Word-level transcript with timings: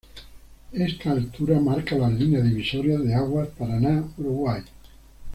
Esta 0.71 1.11
altura 1.11 1.59
marca 1.59 1.95
la 1.95 2.09
línea 2.09 2.41
divisoria 2.41 2.97
de 2.97 3.13
aguas 3.13 3.49
Paraná-Uruguay. 3.49 4.63